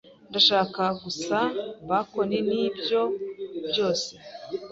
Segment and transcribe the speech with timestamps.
[0.29, 1.37] Ndashaka gusa
[1.89, 3.01] bacon, nibyo
[3.69, 4.09] byose.